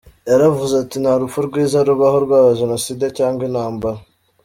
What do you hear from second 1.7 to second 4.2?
rubaho, rwaba Jenoside cyangwa intambara.